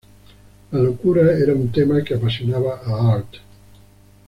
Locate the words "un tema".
1.53-2.03